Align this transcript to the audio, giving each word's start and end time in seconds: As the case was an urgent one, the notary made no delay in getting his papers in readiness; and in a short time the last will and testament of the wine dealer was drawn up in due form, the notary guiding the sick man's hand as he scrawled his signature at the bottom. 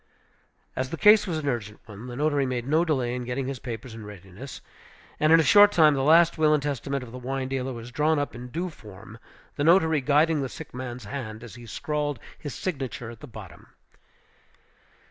As 0.75 0.89
the 0.89 0.97
case 0.97 1.27
was 1.27 1.37
an 1.37 1.47
urgent 1.47 1.79
one, 1.85 2.07
the 2.07 2.15
notary 2.15 2.47
made 2.47 2.67
no 2.67 2.83
delay 2.83 3.13
in 3.13 3.23
getting 3.23 3.45
his 3.45 3.59
papers 3.59 3.93
in 3.93 4.03
readiness; 4.03 4.59
and 5.19 5.31
in 5.31 5.39
a 5.39 5.43
short 5.43 5.71
time 5.71 5.93
the 5.93 6.01
last 6.01 6.39
will 6.39 6.55
and 6.55 6.63
testament 6.63 7.03
of 7.03 7.11
the 7.11 7.19
wine 7.19 7.47
dealer 7.47 7.71
was 7.71 7.91
drawn 7.91 8.17
up 8.17 8.33
in 8.33 8.47
due 8.47 8.71
form, 8.71 9.19
the 9.57 9.63
notary 9.63 10.01
guiding 10.01 10.41
the 10.41 10.49
sick 10.49 10.73
man's 10.73 11.05
hand 11.05 11.43
as 11.43 11.53
he 11.53 11.67
scrawled 11.67 12.17
his 12.39 12.55
signature 12.55 13.11
at 13.11 13.19
the 13.19 13.27
bottom. 13.27 13.67